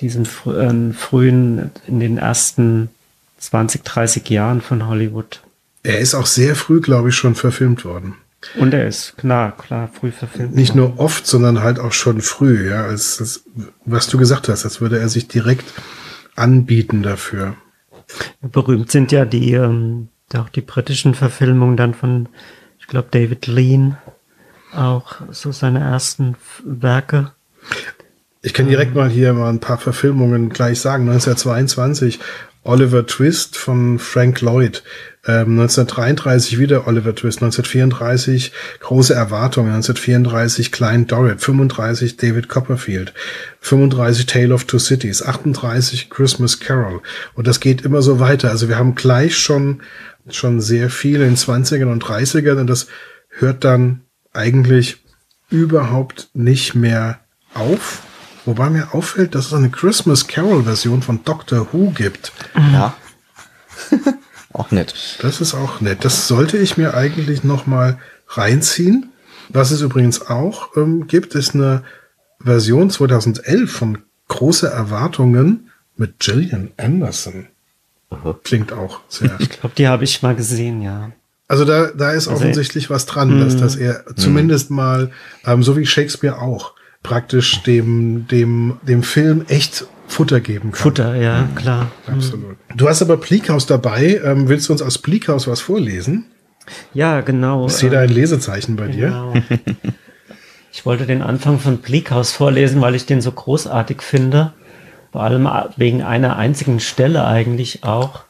[0.00, 2.88] diesen äh, frühen, in den ersten
[3.40, 5.42] 20, 30 Jahren von Hollywood.
[5.82, 8.14] Er ist auch sehr früh, glaube ich, schon verfilmt worden.
[8.58, 10.54] Und er ist, klar, klar, früh verfilmt.
[10.54, 13.44] Nicht nur oft, sondern halt auch schon früh, ja, als, als
[13.84, 15.72] was du gesagt hast, als würde er sich direkt
[16.36, 17.54] anbieten dafür.
[18.40, 22.28] Berühmt sind ja die, ähm, auch die britischen Verfilmungen dann von,
[22.78, 23.98] ich glaube, David Lean,
[24.74, 27.32] auch so seine ersten Werke.
[28.42, 31.08] Ich kann direkt mal hier mal ein paar Verfilmungen gleich sagen.
[31.08, 32.20] 1922
[32.62, 34.82] Oliver Twist von Frank Lloyd.
[35.26, 37.42] Ähm, 1933 wieder Oliver Twist.
[37.42, 39.72] 1934 Große Erwartungen.
[39.72, 41.40] 1934 Klein Dorrit.
[41.40, 43.14] 35 David Copperfield.
[43.60, 45.22] 35 Tale of Two Cities.
[45.22, 47.00] 38 Christmas Carol.
[47.34, 48.50] Und das geht immer so weiter.
[48.50, 49.82] Also wir haben gleich schon,
[50.28, 52.86] schon sehr viel in den 20ern und 30ern und das
[53.30, 54.98] hört dann eigentlich
[55.50, 57.20] überhaupt nicht mehr
[57.54, 58.02] auf.
[58.46, 62.32] Wobei mir auffällt, dass es eine Christmas Carol-Version von Doctor Who gibt.
[62.54, 62.94] Ja.
[64.52, 65.18] auch nett.
[65.22, 66.04] Das ist auch nett.
[66.04, 67.98] Das sollte ich mir eigentlich noch mal
[68.28, 69.10] reinziehen.
[69.48, 71.82] Was es übrigens auch ähm, gibt, ist eine
[72.42, 73.98] Version 2011 von
[74.28, 77.48] Große Erwartungen mit Gillian Anderson.
[78.44, 79.36] Klingt auch sehr.
[79.40, 81.10] Ich glaube, die habe ich mal gesehen, ja.
[81.48, 85.10] Also da, da ist also offensichtlich was dran, dass, dass er zumindest mal,
[85.44, 90.80] ähm, so wie Shakespeare auch, praktisch dem, dem, dem Film echt Futter geben kann.
[90.80, 91.90] Futter, ja, klar.
[92.06, 92.56] Absolut.
[92.76, 94.20] Du hast aber Bleakhouse dabei.
[94.24, 96.26] Ähm, willst du uns aus Bleakhouse was vorlesen?
[96.92, 97.66] Ja, genau.
[97.66, 99.32] Ich sehe da ein Lesezeichen bei genau.
[99.32, 99.42] dir.
[100.72, 104.52] ich wollte den Anfang von Bleakhouse vorlesen, weil ich den so großartig finde.
[105.12, 108.24] Vor allem wegen einer einzigen Stelle eigentlich auch.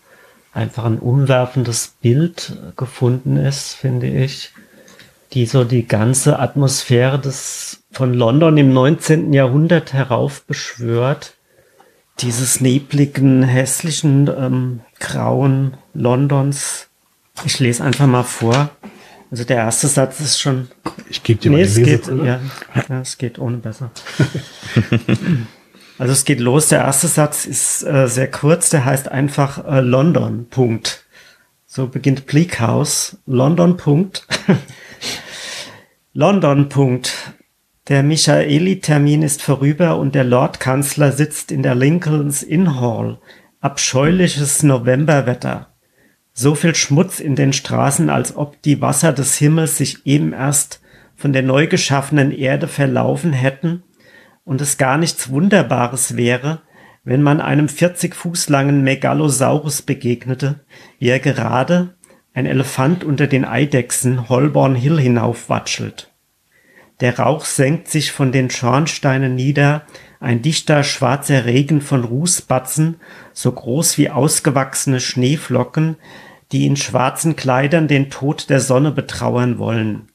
[0.52, 4.52] Einfach ein umwerfendes Bild gefunden ist, finde ich
[5.32, 9.32] die so die ganze Atmosphäre des von London im 19.
[9.32, 11.34] Jahrhundert heraufbeschwört.
[12.20, 16.88] Dieses nebligen, hässlichen, ähm, grauen Londons.
[17.44, 18.70] Ich lese einfach mal vor.
[19.30, 20.68] Also der erste Satz ist schon.
[21.08, 22.40] Ich gebe dir nee, mal die es geht, ja,
[22.88, 23.90] ja, es geht ohne besser.
[25.98, 26.68] also es geht los.
[26.68, 28.70] Der erste Satz ist äh, sehr kurz.
[28.70, 30.48] Der heißt einfach äh, London.
[30.50, 31.04] Punkt.
[31.66, 33.16] So beginnt Bleak House.
[33.26, 33.76] London.
[33.76, 34.26] Punkt.
[36.12, 36.68] London.
[36.68, 37.34] Punkt.
[37.86, 43.20] Der Michaeli-Termin ist vorüber und der Lordkanzler sitzt in der Lincolns Inn Hall.
[43.60, 45.68] Abscheuliches Novemberwetter.
[46.32, 50.80] So viel Schmutz in den Straßen, als ob die Wasser des Himmels sich eben erst
[51.14, 53.84] von der neu geschaffenen Erde verlaufen hätten
[54.42, 56.62] und es gar nichts Wunderbares wäre,
[57.04, 60.58] wenn man einem 40 Fuß langen Megalosaurus begegnete,
[60.98, 61.94] wie er gerade
[62.32, 66.10] ein Elefant unter den Eidechsen Holborn Hill hinaufwatschelt.
[67.00, 69.82] Der Rauch senkt sich von den Schornsteinen nieder,
[70.20, 72.96] ein dichter schwarzer Regen von Rußbatzen,
[73.32, 75.96] so groß wie ausgewachsene Schneeflocken,
[76.52, 80.08] die in schwarzen Kleidern den Tod der Sonne betrauern wollen.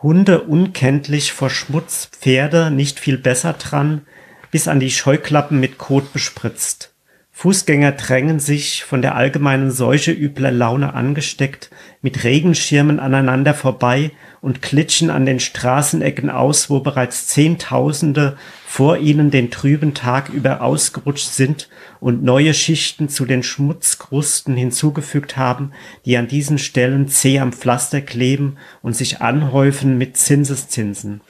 [0.00, 4.02] Hunde unkenntlich vor Schmutz, Pferde nicht viel besser dran,
[4.50, 6.93] bis an die Scheuklappen mit Kot bespritzt.
[7.36, 11.68] Fußgänger drängen sich, von der allgemeinen Seuche übler Laune angesteckt,
[12.00, 19.32] mit Regenschirmen aneinander vorbei und klitschen an den Straßenecken aus, wo bereits Zehntausende vor ihnen
[19.32, 21.68] den trüben Tag über ausgerutscht sind
[21.98, 25.72] und neue Schichten zu den Schmutzkrusten hinzugefügt haben,
[26.04, 31.20] die an diesen Stellen zäh am Pflaster kleben und sich anhäufen mit Zinseszinsen.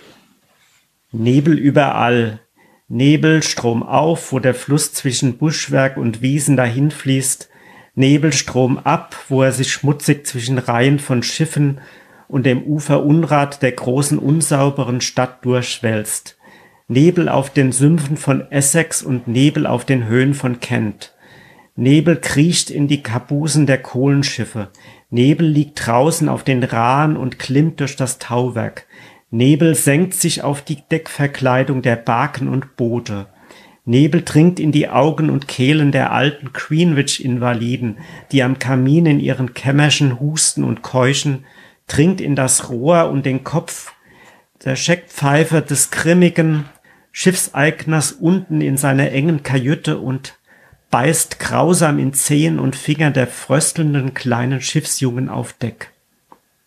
[1.13, 2.41] Nebel überall,
[2.89, 7.49] Nebel Strom auf, wo der Fluss zwischen Buschwerk und Wiesen dahinfließt,
[7.95, 11.81] Nebelstrom ab, wo er sich schmutzig zwischen Reihen von Schiffen
[12.29, 16.37] und dem Uferunrat der großen unsauberen Stadt durchwälzt.
[16.87, 21.15] Nebel auf den Sümpfen von Essex und Nebel auf den Höhen von Kent.
[21.77, 24.69] Nebel kriecht in die Kabusen der Kohlenschiffe.
[25.09, 28.87] Nebel liegt draußen auf den Rahen und klimmt durch das Tauwerk.
[29.35, 33.27] Nebel senkt sich auf die Deckverkleidung der Barken und Boote.
[33.85, 37.99] Nebel dringt in die Augen und Kehlen der alten Greenwich-Invaliden,
[38.31, 41.47] die am Kamin in ihren Kämmerchen husten und keuchen,
[41.89, 43.93] dringt in das Rohr und den Kopf
[44.65, 46.67] der Scheckpfeife des grimmigen
[47.11, 50.39] Schiffseigners unten in seiner engen Kajüte und
[50.93, 55.91] beißt grausam in Zehen und Finger der fröstelnden kleinen Schiffsjungen auf Deck.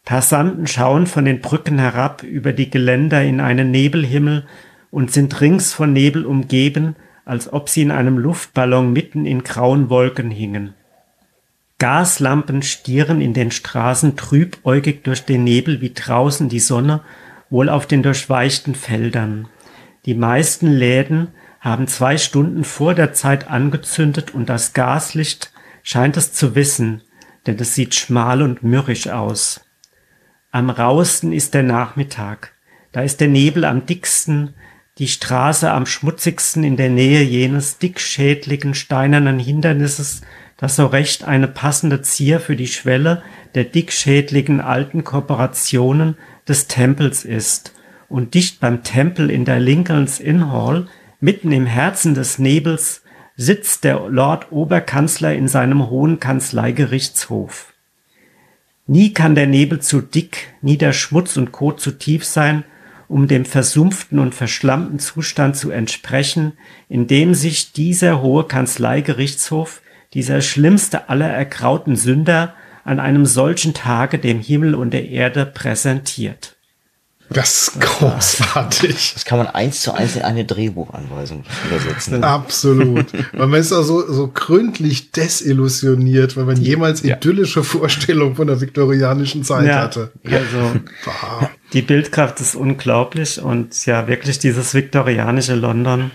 [0.08, 4.46] Passanten schauen von den Brücken herab über die Geländer in einen Nebelhimmel
[4.90, 9.90] und sind rings von Nebel umgeben, als ob sie in einem Luftballon mitten in grauen
[9.90, 10.76] Wolken hingen.
[11.78, 17.02] Gaslampen stieren in den Straßen trübäugig durch den Nebel wie draußen die Sonne,
[17.50, 19.50] wohl auf den durchweichten Feldern.
[20.06, 25.52] Die meisten Läden haben zwei Stunden vor der Zeit angezündet und das Gaslicht
[25.84, 27.02] scheint es zu wissen,
[27.46, 29.67] denn es sieht schmal und mürrisch aus.
[30.58, 32.52] Am rauesten ist der Nachmittag.
[32.92, 34.56] Da ist der Nebel am dicksten,
[34.98, 40.22] die Straße am schmutzigsten in der Nähe jenes dickschädligen steinernen Hindernisses,
[40.58, 43.22] das so recht eine passende Zier für die Schwelle
[43.54, 46.18] der dickschädligen alten Korporationen
[46.48, 47.76] des Tempels ist.
[48.10, 50.88] Und dicht beim Tempel in der Lincoln's Inn Hall,
[51.20, 53.04] mitten im Herzen des Nebels,
[53.36, 57.76] sitzt der Lord Oberkanzler in seinem hohen Kanzleigerichtshof.
[58.88, 62.64] Nie kann der Nebel zu dick, nie der Schmutz und Kot zu tief sein,
[63.10, 66.54] um dem versumpften und verschlammten Zustand zu entsprechen,
[66.90, 69.82] in dem sich dieser hohe Kanzleigerichtshof,
[70.14, 76.57] dieser schlimmste aller ergrauten Sünder, an einem solchen Tage dem Himmel und der Erde präsentiert.
[77.30, 79.12] Das ist großartig.
[79.16, 82.24] Das kann man eins zu eins in eine Drehbuchanweisung übersetzen.
[82.24, 83.08] Absolut.
[83.34, 88.62] Weil man ist auch so, so gründlich desillusioniert, weil man jemals idyllische Vorstellungen von der
[88.62, 90.12] viktorianischen Zeit Ja, hatte.
[90.26, 90.72] also
[91.06, 91.50] Bah.
[91.74, 96.12] die Bildkraft ist unglaublich und ja, wirklich dieses viktorianische London.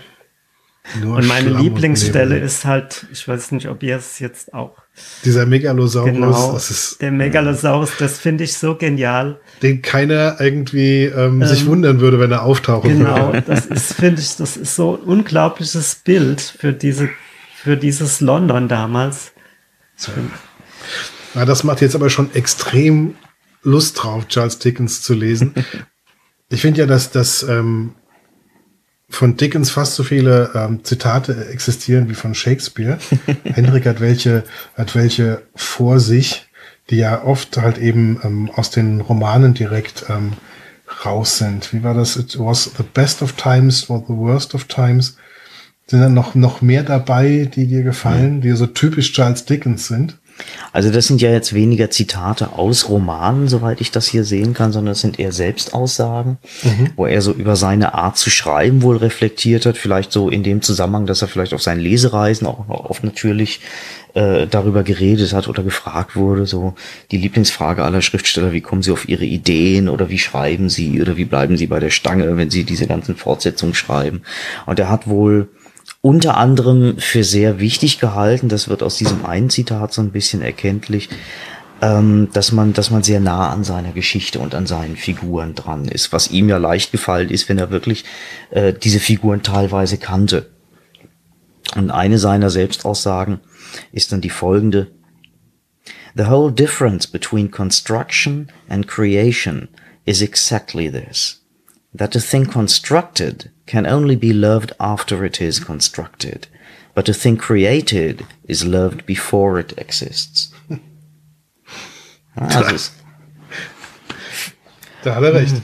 [1.01, 2.45] Nur Und meine Schlamm Lieblingsstelle Nebel.
[2.45, 4.75] ist halt, ich weiß nicht, ob ihr es jetzt auch
[5.25, 9.39] Dieser Megalosaurus, genau, das ist, der Megalosaurus, das finde ich so genial.
[9.61, 13.41] den keiner irgendwie ähm, sich wundern würde, wenn er auftauchen Genau, würde.
[13.47, 17.09] das ist, finde ich, das ist so ein unglaubliches Bild für diese,
[17.55, 19.31] für dieses London damals.
[21.33, 23.15] Ja, das macht jetzt aber schon extrem
[23.63, 25.53] Lust drauf, Charles Dickens zu lesen.
[26.49, 27.95] ich finde ja, dass das ähm,
[29.13, 32.97] von Dickens fast so viele ähm, Zitate existieren wie von Shakespeare.
[33.43, 34.43] Hendrik hat welche,
[34.75, 36.47] hat welche vor sich,
[36.89, 40.33] die ja oft halt eben ähm, aus den Romanen direkt ähm,
[41.05, 41.73] raus sind.
[41.73, 42.17] Wie war das?
[42.17, 45.17] It was the best of times or the worst of times.
[45.87, 50.17] Sind dann noch, noch mehr dabei, die dir gefallen, die so typisch Charles Dickens sind?
[50.71, 54.71] Also das sind ja jetzt weniger Zitate aus Romanen, soweit ich das hier sehen kann,
[54.71, 56.37] sondern das sind eher Selbstaussagen,
[56.95, 60.63] wo er so über seine Art zu schreiben wohl reflektiert hat, vielleicht so in dem
[60.63, 63.61] Zusammenhang, dass er vielleicht auf seinen Lesereisen auch oft natürlich
[64.15, 66.73] äh, darüber geredet hat oder gefragt wurde, so
[67.11, 71.17] die Lieblingsfrage aller Schriftsteller, wie kommen sie auf ihre Ideen oder wie schreiben sie oder
[71.17, 74.23] wie bleiben sie bei der Stange, wenn sie diese ganzen Fortsetzungen schreiben.
[74.65, 75.49] Und er hat wohl
[76.03, 80.41] unter anderem für sehr wichtig gehalten, das wird aus diesem einen Zitat so ein bisschen
[80.41, 81.07] erkenntlich,
[81.81, 85.85] ähm, dass man, dass man sehr nah an seiner Geschichte und an seinen Figuren dran
[85.85, 88.03] ist, was ihm ja leicht gefallen ist, wenn er wirklich
[88.49, 90.49] äh, diese Figuren teilweise kannte.
[91.73, 93.39] Und eine seiner Selbstaussagen
[93.93, 94.91] ist dann die folgende.
[96.17, 99.69] The whole difference between construction and creation
[100.03, 101.45] is exactly this.
[101.95, 106.47] That a thing constructed can only be loved after it is constructed,
[106.93, 110.51] but a thing created is loved before it exists.
[112.35, 112.91] Also
[115.03, 115.55] Da hat er recht.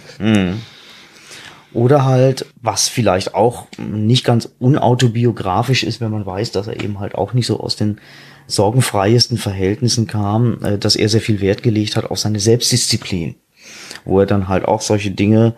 [1.71, 6.99] Oder halt, was vielleicht auch nicht ganz unautobiografisch ist, wenn man weiß, dass er eben
[6.99, 7.99] halt auch nicht so aus den
[8.47, 13.35] sorgenfreiesten Verhältnissen kam, äh, dass er sehr viel Wert gelegt hat auf seine Selbstdisziplin.
[14.03, 15.55] Wo er dann halt auch solche Dinge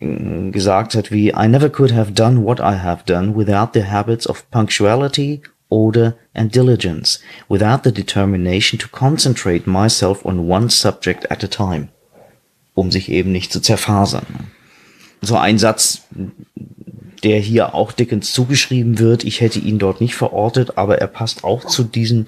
[0.00, 4.26] gesagt hat wie I never could have done what I have done without the habits
[4.26, 11.44] of punctuality, order and diligence, without the determination to concentrate myself on one subject at
[11.44, 11.88] a time,
[12.74, 14.48] um sich eben nicht zu zerfasern.
[15.20, 16.06] So ein Satz,
[17.20, 19.24] der hier auch Dickens zugeschrieben wird.
[19.24, 22.26] Ich hätte ihn dort nicht verortet, aber er passt auch zu diesen,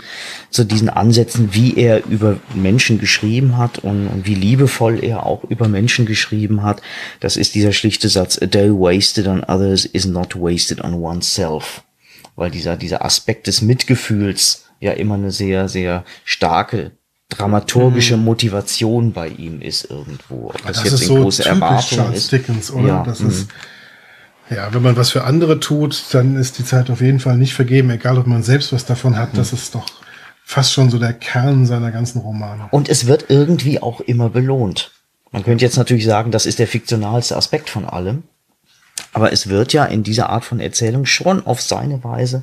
[0.50, 5.44] zu diesen Ansätzen, wie er über Menschen geschrieben hat und, und wie liebevoll er auch
[5.44, 6.82] über Menschen geschrieben hat.
[7.20, 11.82] Das ist dieser schlichte Satz, a day wasted on others is not wasted on oneself.
[12.36, 16.92] Weil dieser, dieser Aspekt des Mitgefühls ja immer eine sehr, sehr starke
[17.36, 20.46] dramaturgische Motivation bei ihm ist irgendwo.
[20.48, 22.32] Ob Das, ist so typisch Charles ist.
[22.32, 22.88] Dickens, oder?
[22.88, 23.28] Ja, das mhm.
[23.28, 23.48] ist,
[24.54, 27.54] Ja, wenn man was für andere tut, dann ist die Zeit auf jeden Fall nicht
[27.54, 29.30] vergeben, egal ob man selbst was davon hat.
[29.36, 29.86] Das ist doch
[30.44, 32.66] fast schon so der Kern seiner ganzen Romane.
[32.70, 34.90] Und es wird irgendwie auch immer belohnt.
[35.30, 38.24] Man könnte jetzt natürlich sagen, das ist der fiktionalste Aspekt von allem.
[39.14, 42.42] Aber es wird ja in dieser Art von Erzählung schon auf seine Weise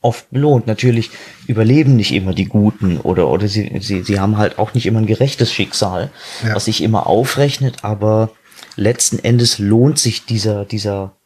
[0.00, 0.66] oft belohnt.
[0.68, 1.10] Natürlich
[1.48, 5.00] überleben nicht immer die Guten oder, oder sie, sie, sie haben halt auch nicht immer
[5.00, 6.10] ein gerechtes Schicksal,
[6.44, 6.54] Ja.
[6.54, 8.30] was sich immer aufrechnet, aber
[8.76, 11.16] letzten Endes lohnt sich dieser, dieser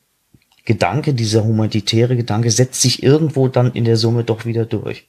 [0.64, 5.06] Gedanke, dieser humanitäre Gedanke, setzt sich irgendwo dann in der Summe doch wieder durch.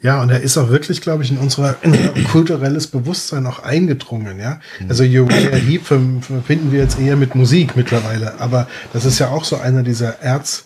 [0.00, 3.60] Ja, und er ist auch wirklich, glaube ich, in unser, in unser kulturelles Bewusstsein auch
[3.60, 4.60] eingedrungen, ja.
[4.88, 9.28] Also Uriah Heep ver- verbinden wir jetzt eher mit Musik mittlerweile, aber das ist ja
[9.28, 10.64] auch so einer dieser Erz,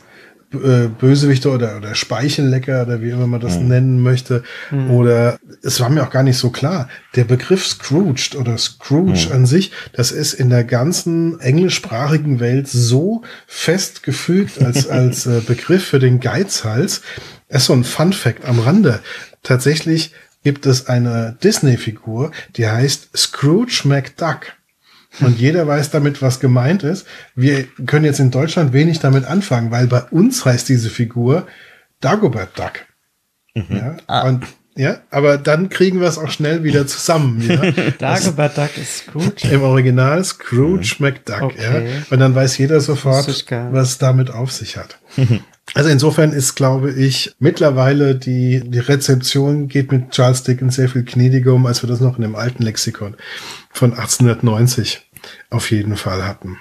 [0.53, 4.43] äh, Bösewichte oder, oder Speichellecker oder wie immer man das nennen möchte.
[4.91, 6.89] Oder es war mir auch gar nicht so klar.
[7.15, 13.23] Der Begriff Scrooged oder Scrooge an sich, das ist in der ganzen englischsprachigen Welt so
[13.47, 17.03] festgefügt als, als äh, Begriff für den Geizhals.
[17.49, 19.01] Das ist so ein Fun Fact am Rande.
[19.43, 24.56] Tatsächlich gibt es eine Disney-Figur, die heißt Scrooge McDuck.
[25.21, 27.07] Und jeder weiß damit, was gemeint ist.
[27.35, 31.47] Wir können jetzt in Deutschland wenig damit anfangen, weil bei uns heißt diese Figur
[32.01, 32.73] Dagobert Duck.
[33.55, 34.45] Ja, und,
[34.77, 37.41] ja, aber dann kriegen wir es auch schnell wieder zusammen.
[37.41, 37.71] Ja?
[37.99, 39.45] Dagobert Duck ist gut.
[39.45, 41.43] Im Original Scrooge McDuck.
[41.43, 41.62] Okay.
[41.62, 42.03] Ja?
[42.11, 43.27] Und dann weiß jeder sofort,
[43.71, 44.99] was damit auf sich hat.
[45.75, 51.03] Also insofern ist, glaube ich, mittlerweile die, die Rezeption geht mit Charles Dickens sehr viel
[51.03, 53.17] gnädiger um, als wir das noch in dem alten Lexikon
[53.73, 55.06] von 1890
[55.51, 56.59] auf jeden Fall hatten.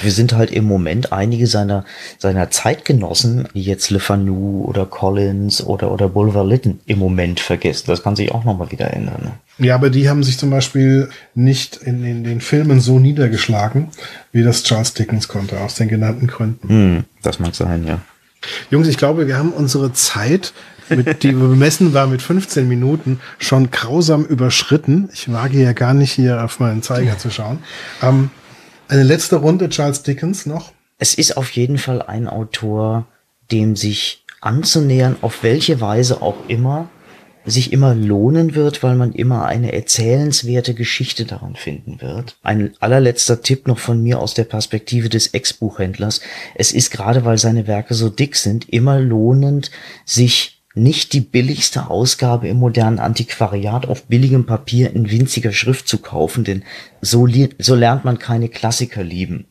[0.00, 1.84] Wir sind halt im Moment einige seiner,
[2.18, 7.84] seiner Zeitgenossen, wie jetzt Le Fanu oder Collins oder, oder Bulwer Lytton im Moment vergessen.
[7.86, 9.20] Das kann sich auch nochmal wieder ändern.
[9.58, 9.66] Ne?
[9.66, 13.88] Ja, aber die haben sich zum Beispiel nicht in, in den Filmen so niedergeschlagen,
[14.32, 16.68] wie das Charles Dickens konnte, aus den genannten Gründen.
[16.68, 18.00] Hm, das mag sein, ja.
[18.70, 20.52] Jungs, ich glaube, wir haben unsere Zeit,
[20.90, 25.08] mit, die bemessen war mit 15 Minuten, schon grausam überschritten.
[25.12, 27.58] Ich wage ja gar nicht hier auf meinen Zeiger zu schauen.
[28.02, 28.30] Ähm,
[28.88, 30.72] eine letzte Runde Charles Dickens noch.
[30.98, 33.06] Es ist auf jeden Fall ein Autor,
[33.50, 36.88] dem sich anzunähern, auf welche Weise auch immer,
[37.44, 42.36] sich immer lohnen wird, weil man immer eine erzählenswerte Geschichte daran finden wird.
[42.42, 46.20] Ein allerletzter Tipp noch von mir aus der Perspektive des Ex-Buchhändlers.
[46.54, 49.70] Es ist gerade, weil seine Werke so dick sind, immer lohnend,
[50.04, 55.98] sich nicht die billigste Ausgabe im modernen Antiquariat auf billigem Papier in winziger Schrift zu
[55.98, 56.64] kaufen, denn
[57.00, 57.26] so,
[57.58, 59.46] so lernt man keine Klassiker lieben.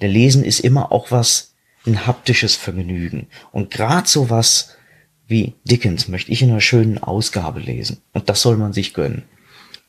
[0.00, 1.54] Der Lesen ist immer auch was,
[1.86, 3.26] ein haptisches Vergnügen.
[3.50, 4.76] Und gerade so was
[5.26, 7.98] wie Dickens möchte ich in einer schönen Ausgabe lesen.
[8.12, 9.24] Und das soll man sich gönnen.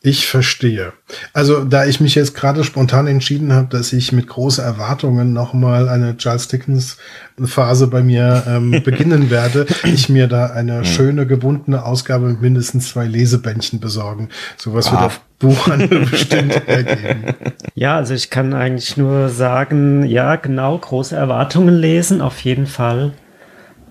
[0.06, 0.92] Ich verstehe.
[1.32, 5.88] Also, da ich mich jetzt gerade spontan entschieden habe, dass ich mit großen Erwartungen nochmal
[5.88, 6.98] eine Charles Dickens
[7.42, 12.90] Phase bei mir ähm, beginnen werde, ich mir da eine schöne gebundene Ausgabe mit mindestens
[12.90, 14.28] zwei Lesebändchen besorgen.
[14.58, 15.06] Sowas wird Ah.
[15.06, 17.36] auf Buchhandel bestimmt hergeben.
[17.74, 23.14] Ja, also ich kann eigentlich nur sagen, ja, genau, große Erwartungen lesen, auf jeden Fall.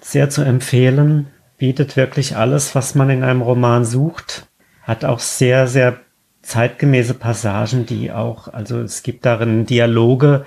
[0.02, 1.28] Sehr zu empfehlen.
[1.56, 4.46] Bietet wirklich alles, was man in einem Roman sucht.
[4.82, 6.00] Hat auch sehr, sehr
[6.43, 10.45] zeitgemäße Passagen, die auch, also es gibt darin Dialoge,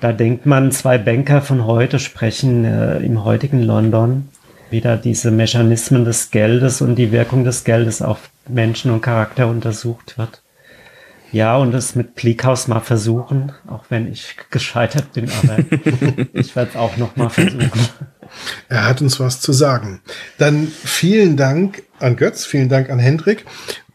[0.00, 4.28] da denkt man, zwei Banker von heute sprechen äh, im heutigen London.
[4.68, 10.18] Wieder diese Mechanismen des Geldes und die Wirkung des Geldes auf Menschen und Charakter untersucht
[10.18, 10.42] wird.
[11.32, 15.58] Ja, und es mit Bleakhouse mal versuchen, auch wenn ich gescheitert bin, aber
[16.32, 17.88] ich werde es auch noch mal versuchen.
[18.68, 20.00] Er hat uns was zu sagen.
[20.38, 23.44] Dann vielen Dank an Götz, vielen Dank an Hendrik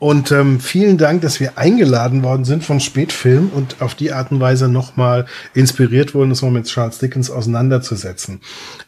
[0.02, 4.32] und ähm, vielen Dank, dass wir eingeladen worden sind von Spätfilm und auf die Art
[4.32, 8.42] und Weise nochmal inspiriert wurden, uns mal mit Charles Dickens auseinanderzusetzen.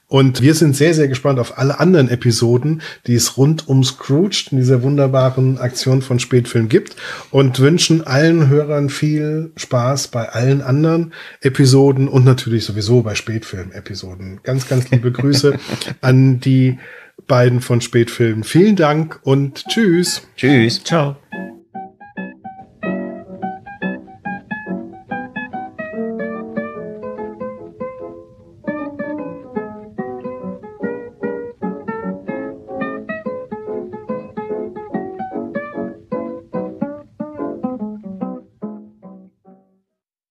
[0.07, 4.47] Und wir sind sehr, sehr gespannt auf alle anderen Episoden, die es rund um Scrooge
[4.49, 6.95] in dieser wunderbaren Aktion von Spätfilm gibt
[7.29, 14.39] und wünschen allen Hörern viel Spaß bei allen anderen Episoden und natürlich sowieso bei Spätfilm-Episoden.
[14.41, 15.59] Ganz, ganz liebe Grüße
[16.01, 16.79] an die
[17.27, 18.43] beiden von Spätfilm.
[18.43, 20.27] Vielen Dank und tschüss.
[20.35, 20.83] Tschüss.
[20.83, 21.17] Ciao.